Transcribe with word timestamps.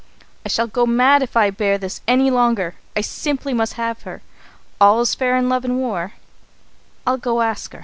I 0.43 0.49
shall 0.49 0.65
go 0.65 0.87
mad 0.87 1.21
if 1.21 1.37
I 1.37 1.51
bear 1.51 1.77
this 1.77 2.01
any 2.07 2.31
longer. 2.31 2.73
I 2.95 3.01
simply 3.01 3.53
must 3.53 3.73
have 3.73 4.01
her. 4.01 4.23
'All 4.81 4.99
is 5.01 5.13
fair 5.13 5.37
in 5.37 5.47
love 5.47 5.63
and 5.63 5.77
war' 5.77 6.13
I'll 7.05 7.17
go 7.17 7.39
and 7.39 7.47
ask 7.51 7.73
her!" 7.73 7.79